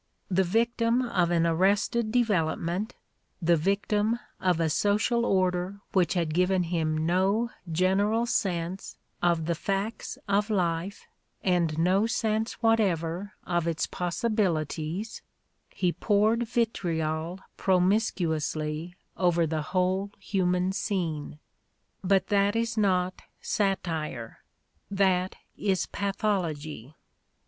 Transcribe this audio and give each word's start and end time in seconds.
The 0.31 0.43
victim 0.43 1.03
of 1.03 1.29
an 1.29 1.45
arrested 1.45 2.11
develop 2.11 2.57
ment, 2.57 2.95
the 3.39 3.55
victim 3.55 4.17
of 4.39 4.59
a 4.59 4.67
social 4.67 5.25
order 5.27 5.79
which 5.93 6.15
had 6.15 6.33
given 6.33 6.63
him 6.63 7.05
no 7.05 7.51
general 7.71 8.25
sense 8.25 8.97
of 9.21 9.45
the 9.45 9.53
facts 9.53 10.17
of 10.27 10.49
life 10.49 11.05
and 11.43 11.77
no 11.77 12.07
sense 12.07 12.53
what 12.63 12.79
ever 12.79 13.33
of 13.45 13.67
its 13.67 13.85
possibilities, 13.85 15.21
he 15.69 15.91
poured 15.91 16.47
vitriol 16.47 17.39
promiscuously 17.55 18.95
over 19.17 19.45
the 19.45 19.61
whole 19.61 20.09
human 20.17 20.71
scene. 20.71 21.37
But 22.03 22.29
that 22.29 22.55
is 22.55 22.75
not 22.75 23.21
satire: 23.39 24.39
that 24.89 25.35
is 25.55 25.85
pathology. 25.85 26.95